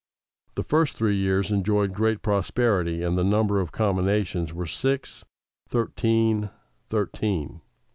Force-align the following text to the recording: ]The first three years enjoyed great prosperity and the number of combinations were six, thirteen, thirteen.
]The 0.55 0.63
first 0.63 0.95
three 0.97 1.15
years 1.15 1.51
enjoyed 1.51 1.93
great 1.93 2.23
prosperity 2.23 3.03
and 3.03 3.15
the 3.19 3.23
number 3.23 3.59
of 3.59 3.71
combinations 3.71 4.51
were 4.51 4.65
six, 4.65 5.23
thirteen, 5.69 6.49
thirteen. 6.89 7.61